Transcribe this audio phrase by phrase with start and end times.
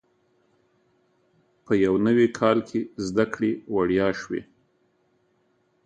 [1.65, 4.41] په یو نوي کال کې زده کړې وړیا شوې.